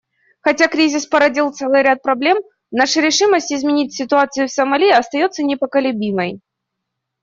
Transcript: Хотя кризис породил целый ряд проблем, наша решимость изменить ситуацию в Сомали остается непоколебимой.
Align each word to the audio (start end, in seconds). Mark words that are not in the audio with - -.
Хотя 0.39 0.67
кризис 0.67 1.05
породил 1.05 1.51
целый 1.51 1.83
ряд 1.83 2.01
проблем, 2.01 2.37
наша 2.71 3.01
решимость 3.01 3.53
изменить 3.53 3.93
ситуацию 3.95 4.47
в 4.47 4.51
Сомали 4.51 4.89
остается 4.89 5.43
непоколебимой. 5.43 6.39